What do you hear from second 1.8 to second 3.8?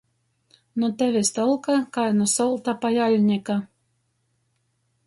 kai nu solta pojaļnika.